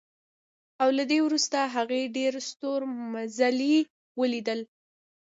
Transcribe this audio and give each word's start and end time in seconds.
او 0.81 0.89
له 0.97 1.03
دې 1.11 1.19
وروسته 1.27 1.57
هغې 1.75 2.01
ډېر 2.17 2.33
ستورمزلي 2.49 3.77
ولیدل 4.19 4.59